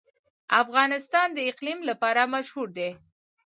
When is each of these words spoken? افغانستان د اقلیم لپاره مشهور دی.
افغانستان 0.61 1.27
د 1.33 1.39
اقلیم 1.51 1.79
لپاره 1.89 2.21
مشهور 2.35 2.67
دی. 2.77 2.89